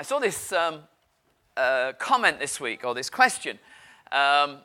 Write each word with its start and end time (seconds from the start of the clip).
I 0.00 0.04
saw 0.04 0.20
this 0.20 0.52
um, 0.52 0.82
uh, 1.56 1.92
comment 1.98 2.38
this 2.38 2.60
week, 2.60 2.84
or 2.84 2.94
this 2.94 3.10
question, 3.10 3.58
um, 4.12 4.58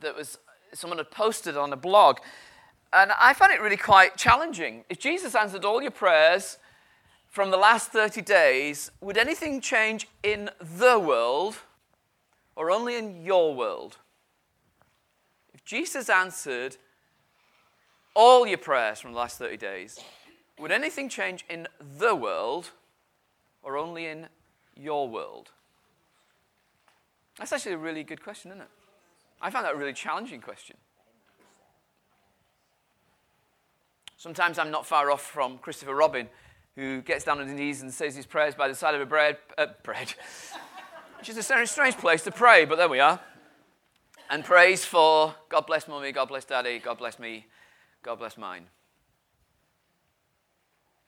that 0.00 0.14
was 0.14 0.38
someone 0.74 0.98
had 0.98 1.10
posted 1.10 1.56
on 1.56 1.72
a 1.72 1.76
blog. 1.76 2.18
And 2.92 3.10
I 3.18 3.32
found 3.32 3.52
it 3.52 3.60
really 3.62 3.78
quite 3.78 4.18
challenging. 4.18 4.84
If 4.90 4.98
Jesus 4.98 5.34
answered 5.34 5.64
all 5.64 5.80
your 5.80 5.90
prayers 5.90 6.58
from 7.26 7.50
the 7.50 7.56
last 7.56 7.90
30 7.90 8.20
days, 8.20 8.90
would 9.00 9.16
anything 9.16 9.62
change 9.62 10.08
in 10.22 10.50
the 10.60 10.98
world 10.98 11.56
or 12.54 12.70
only 12.70 12.96
in 12.96 13.24
your 13.24 13.54
world? 13.54 13.96
If 15.54 15.64
Jesus 15.64 16.10
answered 16.10 16.76
all 18.14 18.46
your 18.46 18.58
prayers 18.58 19.00
from 19.00 19.12
the 19.12 19.18
last 19.18 19.38
30 19.38 19.56
days, 19.56 19.98
would 20.58 20.70
anything 20.70 21.08
change 21.08 21.46
in 21.48 21.66
the 21.98 22.14
world 22.14 22.72
or 23.62 23.78
only 23.78 24.04
in 24.04 24.28
your 24.76 25.08
world? 25.08 25.50
That's 27.38 27.52
actually 27.52 27.72
a 27.72 27.78
really 27.78 28.04
good 28.04 28.22
question, 28.22 28.50
isn't 28.50 28.62
it? 28.62 28.68
I 29.40 29.50
found 29.50 29.66
that 29.66 29.74
a 29.74 29.76
really 29.76 29.92
challenging 29.92 30.40
question. 30.40 30.76
Sometimes 34.16 34.58
I'm 34.58 34.70
not 34.70 34.86
far 34.86 35.10
off 35.10 35.22
from 35.22 35.58
Christopher 35.58 35.94
Robin, 35.94 36.28
who 36.74 37.02
gets 37.02 37.24
down 37.24 37.40
on 37.40 37.46
his 37.46 37.54
knees 37.54 37.82
and 37.82 37.92
says 37.92 38.16
his 38.16 38.26
prayers 38.26 38.54
by 38.54 38.68
the 38.68 38.74
side 38.74 38.94
of 38.94 39.00
a 39.00 39.06
bread, 39.06 39.36
uh, 39.58 39.66
bread 39.82 40.14
which 41.18 41.28
is 41.28 41.36
a 41.36 41.66
strange 41.66 41.96
place 41.96 42.22
to 42.24 42.30
pray, 42.30 42.64
but 42.64 42.76
there 42.76 42.88
we 42.88 43.00
are. 43.00 43.20
And 44.30 44.44
prays 44.44 44.84
for 44.84 45.34
God 45.48 45.66
bless 45.66 45.86
mummy, 45.86 46.12
God 46.12 46.28
bless 46.28 46.44
daddy, 46.44 46.78
God 46.78 46.98
bless 46.98 47.18
me, 47.18 47.46
God 48.02 48.18
bless 48.18 48.36
mine. 48.36 48.64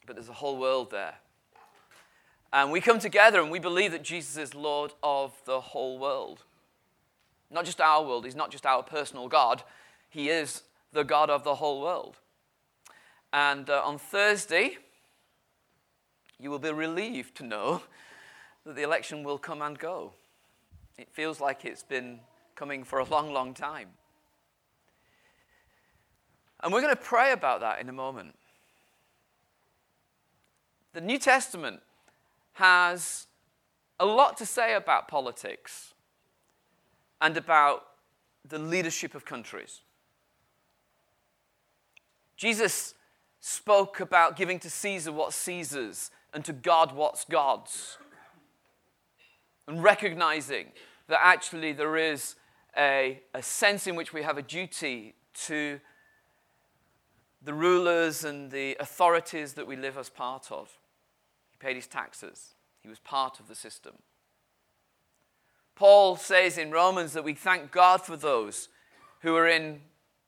But 0.06 0.16
there's 0.16 0.28
a 0.28 0.34
whole 0.34 0.58
world 0.58 0.90
there. 0.90 1.14
And 2.52 2.72
we 2.72 2.80
come 2.80 2.98
together 2.98 3.40
and 3.40 3.50
we 3.50 3.58
believe 3.58 3.92
that 3.92 4.02
Jesus 4.02 4.36
is 4.36 4.54
Lord 4.54 4.94
of 5.02 5.32
the 5.44 5.60
whole 5.60 5.98
world. 5.98 6.44
Not 7.50 7.64
just 7.64 7.80
our 7.80 8.04
world, 8.04 8.24
He's 8.24 8.36
not 8.36 8.50
just 8.50 8.66
our 8.66 8.82
personal 8.82 9.28
God, 9.28 9.62
He 10.08 10.28
is 10.28 10.62
the 10.92 11.04
God 11.04 11.30
of 11.30 11.44
the 11.44 11.56
whole 11.56 11.80
world. 11.80 12.16
And 13.32 13.68
uh, 13.68 13.82
on 13.84 13.98
Thursday, 13.98 14.78
you 16.40 16.50
will 16.50 16.58
be 16.58 16.72
relieved 16.72 17.36
to 17.36 17.44
know 17.44 17.82
that 18.64 18.76
the 18.76 18.82
election 18.82 19.22
will 19.22 19.38
come 19.38 19.60
and 19.60 19.78
go. 19.78 20.12
It 20.96 21.08
feels 21.12 21.40
like 21.40 21.64
it's 21.64 21.82
been 21.82 22.20
coming 22.54 22.84
for 22.84 22.98
a 22.98 23.04
long, 23.04 23.32
long 23.32 23.54
time. 23.54 23.88
And 26.60 26.72
we're 26.72 26.80
going 26.80 26.94
to 26.94 27.00
pray 27.00 27.32
about 27.32 27.60
that 27.60 27.80
in 27.80 27.88
a 27.88 27.92
moment. 27.92 28.34
The 30.92 31.00
New 31.00 31.18
Testament 31.18 31.80
has 32.58 33.26
a 34.00 34.06
lot 34.06 34.36
to 34.36 34.46
say 34.46 34.74
about 34.74 35.08
politics 35.08 35.94
and 37.20 37.36
about 37.36 37.84
the 38.44 38.58
leadership 38.58 39.14
of 39.14 39.24
countries. 39.24 39.82
Jesus 42.36 42.94
spoke 43.40 44.00
about 44.00 44.36
giving 44.36 44.58
to 44.60 44.70
Caesar 44.70 45.12
what's 45.12 45.36
Caesar's 45.36 46.10
and 46.32 46.44
to 46.44 46.52
God 46.52 46.92
what's 46.92 47.24
God's. 47.24 47.98
And 49.66 49.82
recognizing 49.82 50.66
that 51.08 51.20
actually 51.22 51.72
there 51.72 51.96
is 51.96 52.36
a, 52.76 53.20
a 53.34 53.42
sense 53.42 53.86
in 53.86 53.96
which 53.96 54.12
we 54.12 54.22
have 54.22 54.38
a 54.38 54.42
duty 54.42 55.14
to 55.46 55.80
the 57.42 57.54
rulers 57.54 58.24
and 58.24 58.50
the 58.50 58.76
authorities 58.80 59.54
that 59.54 59.66
we 59.66 59.76
live 59.76 59.96
as 59.96 60.08
part 60.08 60.50
of. 60.50 60.77
Paid 61.60 61.76
his 61.76 61.86
taxes, 61.86 62.54
he 62.80 62.88
was 62.88 62.98
part 63.00 63.40
of 63.40 63.48
the 63.48 63.54
system. 63.54 63.94
Paul 65.74 66.16
says 66.16 66.58
in 66.58 66.70
Romans 66.70 67.12
that 67.12 67.24
we 67.24 67.34
thank 67.34 67.70
God 67.70 68.02
for 68.02 68.16
those 68.16 68.68
who 69.20 69.36
are 69.36 69.46
in 69.46 69.80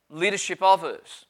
leadership 0.08 0.62
of 0.62 0.84
us. 0.84 1.24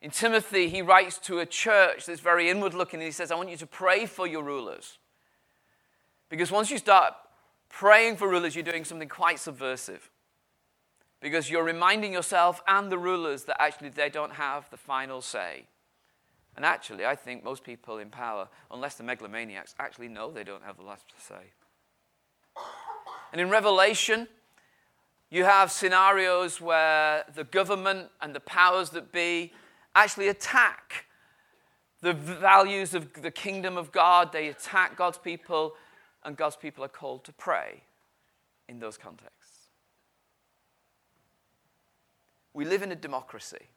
In 0.00 0.10
Timothy, 0.10 0.68
he 0.68 0.80
writes 0.80 1.18
to 1.18 1.40
a 1.40 1.46
church 1.46 2.06
that's 2.06 2.20
very 2.20 2.48
inward 2.48 2.72
looking 2.72 3.00
and 3.00 3.06
he 3.06 3.12
says, 3.12 3.30
I 3.30 3.34
want 3.34 3.50
you 3.50 3.56
to 3.56 3.66
pray 3.66 4.06
for 4.06 4.26
your 4.26 4.42
rulers. 4.42 4.98
Because 6.28 6.50
once 6.50 6.70
you 6.70 6.78
start 6.78 7.14
praying 7.68 8.16
for 8.16 8.28
rulers, 8.28 8.54
you're 8.54 8.64
doing 8.64 8.84
something 8.84 9.08
quite 9.08 9.38
subversive. 9.38 10.10
Because 11.20 11.50
you're 11.50 11.64
reminding 11.64 12.12
yourself 12.12 12.62
and 12.68 12.92
the 12.92 12.98
rulers 12.98 13.44
that 13.44 13.60
actually 13.60 13.88
they 13.88 14.08
don't 14.08 14.34
have 14.34 14.70
the 14.70 14.76
final 14.76 15.20
say. 15.20 15.64
And 16.58 16.64
actually, 16.64 17.06
I 17.06 17.14
think 17.14 17.44
most 17.44 17.62
people 17.62 17.98
in 17.98 18.10
power, 18.10 18.48
unless 18.72 18.96
the 18.96 19.04
megalomaniacs, 19.04 19.76
actually 19.78 20.08
know 20.08 20.32
they 20.32 20.42
don't 20.42 20.64
have 20.64 20.76
the 20.76 20.82
last 20.82 21.04
say. 21.16 21.52
And 23.30 23.40
in 23.40 23.48
Revelation, 23.48 24.26
you 25.30 25.44
have 25.44 25.70
scenarios 25.70 26.60
where 26.60 27.22
the 27.32 27.44
government 27.44 28.08
and 28.20 28.34
the 28.34 28.40
powers 28.40 28.90
that 28.90 29.12
be 29.12 29.52
actually 29.94 30.26
attack 30.26 31.04
the 32.00 32.12
values 32.12 32.92
of 32.92 33.12
the 33.22 33.30
kingdom 33.30 33.76
of 33.76 33.92
God. 33.92 34.32
They 34.32 34.48
attack 34.48 34.96
God's 34.96 35.18
people, 35.18 35.74
and 36.24 36.36
God's 36.36 36.56
people 36.56 36.82
are 36.82 36.88
called 36.88 37.22
to 37.26 37.32
pray 37.32 37.84
in 38.68 38.80
those 38.80 38.98
contexts. 38.98 39.68
We 42.52 42.64
live 42.64 42.82
in 42.82 42.90
a 42.90 42.96
democracy. 42.96 43.68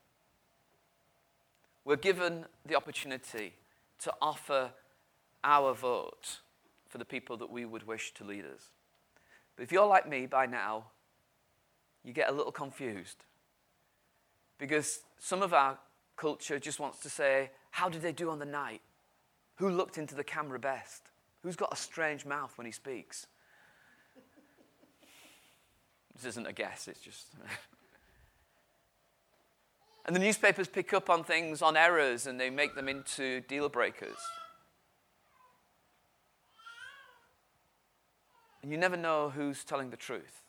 We're 1.84 1.96
given 1.96 2.46
the 2.66 2.76
opportunity 2.76 3.54
to 4.00 4.14
offer 4.22 4.72
our 5.44 5.74
vote 5.74 6.40
for 6.88 6.98
the 6.98 7.06
people 7.06 7.38
that 7.38 7.50
we 7.50 7.66
would 7.66 7.88
wish 7.88 8.14
to 8.16 8.24
lead 8.24 8.46
us. 8.46 8.70
But 9.56 9.64
if 9.64 9.72
you're 9.72 9.88
like 9.88 10.08
me 10.08 10.26
by 10.26 10.46
now, 10.46 10.86
you 12.04 12.14
get 12.14 12.30
a 12.30 12.32
little 12.32 12.52
confused. 12.52 13.26
Because 14.58 15.00
some 15.20 15.42
of 15.42 15.54
our 15.54 15.78
culture 16.18 16.60
just 16.60 16.80
wants 16.80 17.00
to 17.00 17.10
say, 17.10 17.52
How 17.72 17.90
did 17.90 18.02
they 18.02 18.12
do 18.12 18.30
on 18.30 18.40
the 18.40 18.46
night? 18.46 18.82
Who 19.56 19.70
looked 19.70 19.98
into 19.98 20.16
the 20.16 20.24
camera 20.24 20.60
best? 20.60 21.04
Who's 21.44 21.56
got 21.56 21.74
a 21.74 21.76
strange 21.76 22.26
mouth 22.26 22.56
when 22.58 22.66
he 22.66 22.72
speaks? 22.72 23.26
this 26.16 26.26
isn't 26.26 26.48
a 26.48 26.54
guess, 26.54 26.88
it's 26.88 27.00
just. 27.02 27.28
and 30.06 30.16
the 30.16 30.20
newspapers 30.20 30.68
pick 30.68 30.94
up 30.94 31.10
on 31.10 31.24
things, 31.24 31.62
on 31.62 31.78
errors, 31.78 32.28
and 32.28 32.40
they 32.40 32.50
make 32.50 32.76
them 32.76 32.90
into 32.90 33.42
deal 33.42 33.70
breakers. 33.70 34.18
And 38.62 38.72
you 38.72 38.78
never 38.78 38.98
know 38.98 39.30
who's 39.30 39.64
telling 39.64 39.90
the 39.90 39.98
truth. 39.98 40.44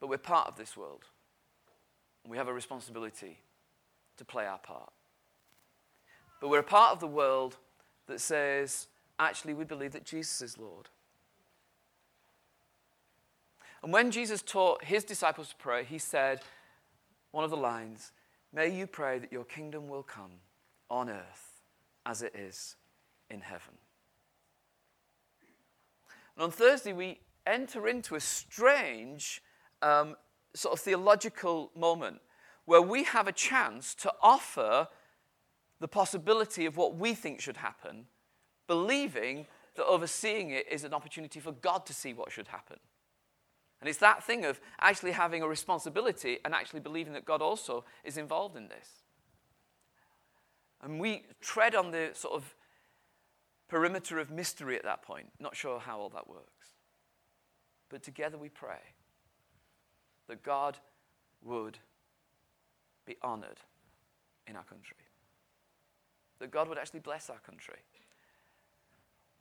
But 0.00 0.08
we're 0.08 0.18
part 0.18 0.48
of 0.48 0.56
this 0.56 0.76
world. 0.76 1.04
We 2.26 2.36
have 2.36 2.48
a 2.48 2.52
responsibility 2.52 3.38
to 4.16 4.24
play 4.24 4.46
our 4.46 4.58
part. 4.58 4.92
But 6.40 6.48
we're 6.48 6.58
a 6.58 6.64
part 6.64 6.92
of 6.92 7.00
the 7.00 7.06
world 7.06 7.56
that 8.06 8.20
says, 8.20 8.88
actually, 9.18 9.54
we 9.54 9.64
believe 9.64 9.92
that 9.92 10.04
Jesus 10.04 10.42
is 10.42 10.58
Lord. 10.58 10.88
And 13.82 13.92
when 13.92 14.10
Jesus 14.10 14.42
taught 14.42 14.84
his 14.84 15.04
disciples 15.04 15.50
to 15.50 15.56
pray, 15.56 15.84
he 15.84 15.98
said, 15.98 16.40
one 17.32 17.44
of 17.44 17.50
the 17.50 17.56
lines, 17.56 18.12
May 18.52 18.68
you 18.68 18.86
pray 18.86 19.18
that 19.18 19.32
your 19.32 19.44
kingdom 19.44 19.88
will 19.88 20.02
come 20.02 20.32
on 20.90 21.08
earth 21.08 21.62
as 22.04 22.22
it 22.22 22.34
is 22.34 22.76
in 23.30 23.40
heaven. 23.40 23.74
And 26.36 26.44
on 26.44 26.50
Thursday, 26.50 26.92
we 26.92 27.20
enter 27.46 27.88
into 27.88 28.14
a 28.14 28.20
strange 28.20 29.42
um, 29.80 30.16
sort 30.54 30.74
of 30.74 30.80
theological 30.80 31.70
moment 31.74 32.20
where 32.66 32.82
we 32.82 33.04
have 33.04 33.26
a 33.26 33.32
chance 33.32 33.94
to 33.96 34.12
offer 34.22 34.86
the 35.80 35.88
possibility 35.88 36.66
of 36.66 36.76
what 36.76 36.96
we 36.96 37.14
think 37.14 37.40
should 37.40 37.56
happen, 37.56 38.06
believing 38.66 39.46
that 39.76 39.86
overseeing 39.86 40.50
it 40.50 40.70
is 40.70 40.84
an 40.84 40.92
opportunity 40.92 41.40
for 41.40 41.52
God 41.52 41.86
to 41.86 41.94
see 41.94 42.12
what 42.12 42.30
should 42.30 42.48
happen. 42.48 42.76
And 43.82 43.88
it's 43.88 43.98
that 43.98 44.24
thing 44.24 44.46
of 44.46 44.60
actually 44.80 45.12
having 45.12 45.42
a 45.42 45.48
responsibility 45.48 46.38
and 46.44 46.54
actually 46.54 46.80
believing 46.80 47.12
that 47.12 47.26
God 47.26 47.42
also 47.42 47.84
is 48.02 48.16
involved 48.16 48.56
in 48.56 48.68
this. 48.68 49.02
And 50.80 50.98
we 50.98 51.24
tread 51.40 51.74
on 51.74 51.90
the 51.90 52.12
sort 52.14 52.34
of 52.34 52.54
perimeter 53.68 54.18
of 54.18 54.30
mystery 54.30 54.76
at 54.76 54.84
that 54.84 55.02
point, 55.02 55.26
not 55.38 55.54
sure 55.54 55.80
how 55.80 55.98
all 55.98 56.08
that 56.10 56.28
works. 56.28 56.68
But 57.90 58.02
together 58.02 58.38
we 58.38 58.48
pray 58.48 58.80
that 60.28 60.42
God 60.42 60.78
would 61.42 61.78
be 63.04 63.16
honored 63.22 63.60
in 64.46 64.56
our 64.56 64.64
country 64.64 64.96
that 66.42 66.50
God 66.50 66.68
would 66.68 66.76
actually 66.76 67.00
bless 67.00 67.30
our 67.30 67.38
country. 67.38 67.78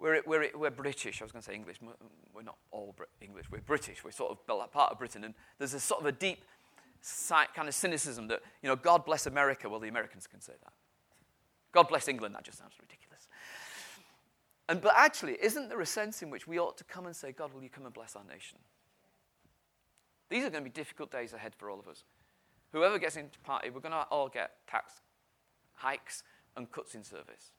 We're, 0.01 0.21
we're, 0.25 0.49
we're 0.55 0.71
British. 0.71 1.21
I 1.21 1.25
was 1.25 1.31
going 1.31 1.43
to 1.43 1.45
say 1.45 1.53
English. 1.53 1.77
We're 2.33 2.41
not 2.41 2.57
all 2.71 2.95
English. 3.21 3.51
We're 3.51 3.61
British. 3.61 4.03
We're 4.03 4.11
sort 4.11 4.31
of 4.31 4.71
part 4.71 4.91
of 4.91 4.97
Britain. 4.97 5.23
And 5.23 5.35
there's 5.59 5.75
a 5.75 5.79
sort 5.79 6.01
of 6.01 6.07
a 6.07 6.11
deep 6.11 6.43
kind 7.55 7.67
of 7.67 7.75
cynicism 7.75 8.27
that, 8.29 8.41
you 8.63 8.69
know, 8.69 8.75
God 8.75 9.05
bless 9.05 9.27
America. 9.27 9.69
Well, 9.69 9.79
the 9.79 9.89
Americans 9.89 10.25
can 10.25 10.41
say 10.41 10.53
that. 10.63 10.73
God 11.71 11.87
bless 11.87 12.07
England. 12.07 12.33
That 12.33 12.43
just 12.43 12.57
sounds 12.57 12.73
ridiculous. 12.81 13.27
And 14.67 14.81
but 14.81 14.93
actually, 14.95 15.37
isn't 15.41 15.69
there 15.69 15.81
a 15.81 15.85
sense 15.85 16.23
in 16.23 16.31
which 16.31 16.47
we 16.47 16.59
ought 16.59 16.77
to 16.79 16.83
come 16.83 17.05
and 17.05 17.15
say, 17.15 17.31
God, 17.31 17.53
will 17.53 17.61
you 17.61 17.69
come 17.69 17.85
and 17.85 17.93
bless 17.93 18.15
our 18.15 18.23
nation? 18.23 18.57
These 20.29 20.45
are 20.45 20.49
going 20.49 20.63
to 20.63 20.69
be 20.69 20.73
difficult 20.73 21.11
days 21.11 21.33
ahead 21.33 21.53
for 21.55 21.69
all 21.69 21.79
of 21.79 21.87
us. 21.87 22.05
Whoever 22.71 22.97
gets 22.97 23.17
into 23.17 23.37
party, 23.41 23.69
we're 23.69 23.81
going 23.81 23.91
to 23.91 24.07
all 24.09 24.29
get 24.29 24.51
tax 24.67 24.93
hikes 25.73 26.23
and 26.57 26.71
cuts 26.71 26.95
in 26.95 27.03
service. 27.03 27.51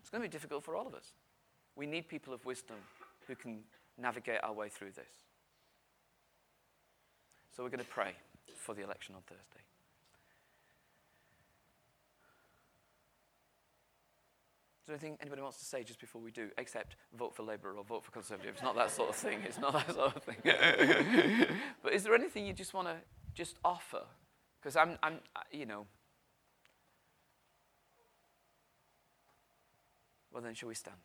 It's 0.00 0.10
going 0.10 0.22
to 0.22 0.28
be 0.28 0.32
difficult 0.32 0.62
for 0.62 0.76
all 0.76 0.86
of 0.86 0.94
us. 0.94 1.12
We 1.76 1.86
need 1.86 2.08
people 2.08 2.32
of 2.32 2.44
wisdom 2.44 2.76
who 3.26 3.34
can 3.34 3.60
navigate 3.98 4.40
our 4.42 4.52
way 4.52 4.68
through 4.68 4.92
this. 4.92 5.24
So 7.54 7.62
we're 7.62 7.70
going 7.70 7.80
to 7.80 7.84
pray 7.84 8.12
for 8.56 8.74
the 8.74 8.82
election 8.82 9.14
on 9.14 9.22
Thursday. 9.22 9.60
Is 14.84 14.88
there 14.88 14.96
anything 14.96 15.16
anybody 15.22 15.40
wants 15.40 15.56
to 15.58 15.64
say 15.64 15.82
just 15.82 15.98
before 15.98 16.20
we 16.20 16.30
do, 16.30 16.50
except 16.58 16.96
vote 17.16 17.34
for 17.34 17.42
Labour 17.42 17.72
or 17.78 17.84
vote 17.84 18.04
for 18.04 18.10
Conservative? 18.10 18.52
It's 18.52 18.62
not 18.62 18.76
that 18.76 18.90
sort 18.90 19.08
of 19.08 19.16
thing. 19.16 19.38
It's 19.46 19.58
not 19.58 19.72
that 19.72 19.94
sort 19.94 20.14
of 20.14 20.22
thing. 20.22 20.36
but 21.82 21.94
is 21.94 22.02
there 22.02 22.14
anything 22.14 22.44
you 22.44 22.52
just 22.52 22.74
want 22.74 22.88
to 22.88 22.96
just 23.32 23.56
offer? 23.64 24.02
Because 24.60 24.76
I'm, 24.76 24.98
I'm, 25.02 25.20
you 25.50 25.64
know. 25.64 25.86
Well, 30.30 30.42
then, 30.42 30.52
shall 30.52 30.68
we 30.68 30.74
stand? 30.74 30.98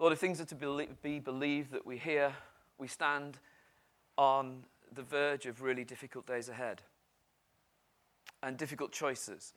Lord, 0.00 0.14
if 0.14 0.18
things 0.18 0.40
are 0.40 0.46
to 0.46 0.94
be 1.02 1.18
believed 1.18 1.72
that 1.72 1.84
we 1.84 1.98
hear, 1.98 2.34
we 2.78 2.88
stand 2.88 3.36
on 4.16 4.64
the 4.90 5.02
verge 5.02 5.44
of 5.44 5.60
really 5.60 5.84
difficult 5.84 6.26
days 6.26 6.48
ahead 6.48 6.80
and 8.42 8.56
difficult 8.56 8.92
choices 8.92 9.52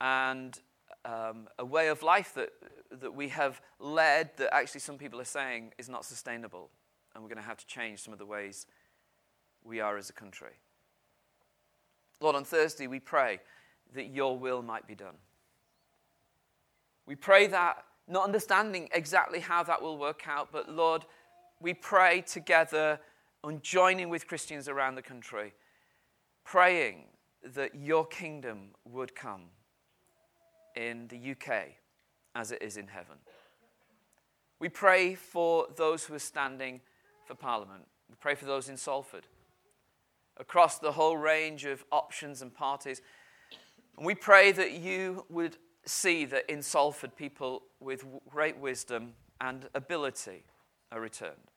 and 0.00 0.58
um, 1.04 1.48
a 1.58 1.66
way 1.66 1.88
of 1.88 2.02
life 2.02 2.32
that, 2.32 2.48
that 2.90 3.14
we 3.14 3.28
have 3.28 3.60
led 3.78 4.30
that 4.38 4.54
actually 4.54 4.80
some 4.80 4.96
people 4.96 5.20
are 5.20 5.24
saying 5.24 5.74
is 5.76 5.86
not 5.86 6.06
sustainable. 6.06 6.70
And 7.14 7.22
we're 7.22 7.28
going 7.28 7.36
to 7.36 7.46
have 7.46 7.58
to 7.58 7.66
change 7.66 8.00
some 8.00 8.14
of 8.14 8.18
the 8.18 8.24
ways 8.24 8.66
we 9.62 9.80
are 9.80 9.98
as 9.98 10.08
a 10.08 10.14
country. 10.14 10.54
Lord, 12.22 12.36
on 12.36 12.44
Thursday, 12.44 12.86
we 12.86 13.00
pray 13.00 13.40
that 13.94 14.06
your 14.06 14.38
will 14.38 14.62
might 14.62 14.86
be 14.86 14.94
done. 14.94 15.16
We 17.04 17.16
pray 17.16 17.48
that, 17.48 17.84
not 18.08 18.24
understanding 18.24 18.88
exactly 18.92 19.40
how 19.40 19.62
that 19.62 19.80
will 19.80 19.98
work 19.98 20.26
out, 20.26 20.48
but 20.52 20.68
Lord, 20.68 21.04
we 21.60 21.74
pray 21.74 22.20
together 22.22 22.98
and 23.44 23.62
joining 23.62 24.08
with 24.08 24.26
Christians 24.26 24.68
around 24.68 24.94
the 24.94 25.02
country, 25.02 25.54
praying 26.44 27.04
that 27.44 27.74
your 27.74 28.06
kingdom 28.06 28.70
would 28.84 29.14
come 29.14 29.42
in 30.76 31.08
the 31.08 31.32
UK 31.32 31.72
as 32.34 32.52
it 32.52 32.62
is 32.62 32.76
in 32.76 32.88
heaven. 32.88 33.16
We 34.58 34.68
pray 34.68 35.14
for 35.14 35.66
those 35.76 36.04
who 36.04 36.14
are 36.14 36.20
standing 36.20 36.80
for 37.26 37.34
Parliament. 37.34 37.84
We 38.08 38.16
pray 38.20 38.34
for 38.34 38.44
those 38.44 38.68
in 38.68 38.76
Salford, 38.76 39.26
across 40.36 40.78
the 40.78 40.92
whole 40.92 41.16
range 41.16 41.64
of 41.64 41.84
options 41.90 42.42
and 42.42 42.54
parties. 42.54 43.02
And 43.96 44.06
we 44.06 44.14
pray 44.14 44.52
that 44.52 44.72
you 44.72 45.26
would 45.28 45.56
see 45.84 46.24
that 46.26 46.50
in 46.50 46.62
Salford, 46.62 47.16
people 47.16 47.62
with 47.80 48.04
great 48.30 48.58
wisdom 48.58 49.14
and 49.40 49.68
ability 49.74 50.44
are 50.90 51.00
returned. 51.00 51.50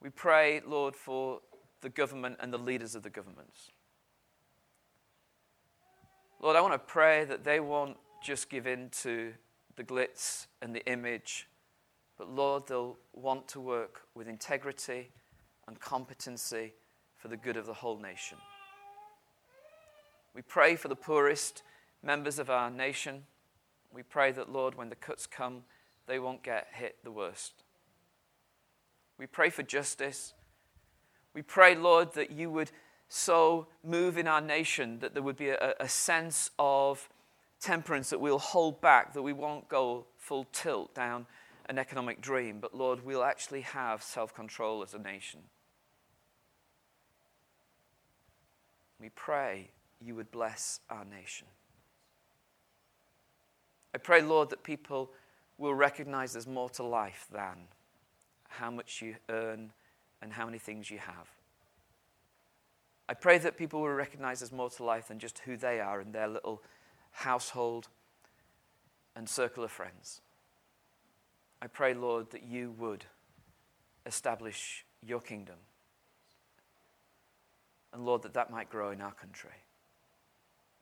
We 0.00 0.10
pray, 0.10 0.60
Lord, 0.66 0.94
for 0.94 1.40
the 1.80 1.88
government 1.88 2.36
and 2.40 2.52
the 2.52 2.58
leaders 2.58 2.94
of 2.94 3.02
the 3.02 3.10
governments. 3.10 3.70
Lord, 6.40 6.56
I 6.56 6.60
want 6.60 6.74
to 6.74 6.78
pray 6.78 7.24
that 7.24 7.44
they 7.44 7.60
won't 7.60 7.96
just 8.22 8.50
give 8.50 8.66
in 8.66 8.90
to 9.02 9.32
the 9.76 9.84
glitz 9.84 10.46
and 10.62 10.74
the 10.74 10.84
image, 10.86 11.48
but 12.18 12.30
Lord, 12.30 12.66
they'll 12.66 12.96
want 13.12 13.48
to 13.48 13.60
work 13.60 14.02
with 14.14 14.28
integrity 14.28 15.10
and 15.66 15.78
competency 15.80 16.72
for 17.16 17.28
the 17.28 17.36
good 17.36 17.56
of 17.56 17.66
the 17.66 17.74
whole 17.74 17.98
nation. 17.98 18.38
We 20.36 20.42
pray 20.42 20.76
for 20.76 20.88
the 20.88 20.96
poorest 20.96 21.62
members 22.02 22.38
of 22.38 22.50
our 22.50 22.70
nation. 22.70 23.22
We 23.90 24.02
pray 24.02 24.32
that, 24.32 24.52
Lord, 24.52 24.74
when 24.74 24.90
the 24.90 24.94
cuts 24.94 25.26
come, 25.26 25.62
they 26.06 26.18
won't 26.18 26.42
get 26.42 26.66
hit 26.74 26.98
the 27.02 27.10
worst. 27.10 27.64
We 29.16 29.26
pray 29.26 29.48
for 29.48 29.62
justice. 29.62 30.34
We 31.32 31.40
pray, 31.40 31.74
Lord, 31.74 32.12
that 32.12 32.30
you 32.30 32.50
would 32.50 32.70
so 33.08 33.68
move 33.82 34.18
in 34.18 34.28
our 34.28 34.42
nation 34.42 34.98
that 34.98 35.14
there 35.14 35.22
would 35.22 35.38
be 35.38 35.48
a, 35.48 35.74
a 35.80 35.88
sense 35.88 36.50
of 36.58 37.08
temperance 37.58 38.10
that 38.10 38.20
we'll 38.20 38.38
hold 38.38 38.82
back, 38.82 39.14
that 39.14 39.22
we 39.22 39.32
won't 39.32 39.70
go 39.70 40.04
full 40.18 40.46
tilt 40.52 40.94
down 40.94 41.24
an 41.70 41.78
economic 41.78 42.20
dream, 42.20 42.58
but 42.60 42.74
Lord, 42.74 43.06
we'll 43.06 43.24
actually 43.24 43.62
have 43.62 44.02
self 44.02 44.34
control 44.34 44.82
as 44.82 44.92
a 44.92 44.98
nation. 44.98 45.40
We 49.00 49.08
pray 49.08 49.70
you 50.04 50.14
would 50.14 50.30
bless 50.30 50.80
our 50.90 51.04
nation. 51.04 51.46
I 53.94 53.98
pray, 53.98 54.20
Lord, 54.22 54.50
that 54.50 54.62
people 54.62 55.10
will 55.58 55.74
recognize 55.74 56.32
there's 56.32 56.46
more 56.46 56.68
to 56.70 56.82
life 56.82 57.26
than 57.32 57.68
how 58.48 58.70
much 58.70 59.00
you 59.00 59.16
earn 59.28 59.72
and 60.20 60.32
how 60.32 60.46
many 60.46 60.58
things 60.58 60.90
you 60.90 60.98
have. 60.98 61.28
I 63.08 63.14
pray 63.14 63.38
that 63.38 63.56
people 63.56 63.80
will 63.80 63.88
recognize 63.90 64.40
there's 64.40 64.52
more 64.52 64.70
to 64.70 64.84
life 64.84 65.08
than 65.08 65.18
just 65.18 65.38
who 65.40 65.56
they 65.56 65.80
are 65.80 66.00
in 66.00 66.12
their 66.12 66.28
little 66.28 66.62
household 67.12 67.88
and 69.14 69.28
circle 69.28 69.64
of 69.64 69.70
friends. 69.70 70.20
I 71.62 71.68
pray, 71.68 71.94
Lord, 71.94 72.30
that 72.30 72.42
you 72.42 72.72
would 72.78 73.04
establish 74.04 74.84
your 75.02 75.20
kingdom. 75.20 75.56
And 77.92 78.04
Lord, 78.04 78.22
that 78.22 78.34
that 78.34 78.50
might 78.50 78.68
grow 78.68 78.90
in 78.90 79.00
our 79.00 79.12
country. 79.12 79.50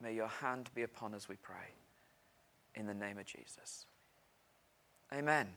May 0.04 0.12
your 0.12 0.28
hand 0.28 0.68
be 0.74 0.82
upon 0.82 1.14
us, 1.14 1.30
we 1.30 1.36
pray, 1.36 1.72
in 2.74 2.86
the 2.86 2.92
name 2.92 3.16
of 3.16 3.24
Jesus. 3.24 3.86
Amen. 5.14 5.48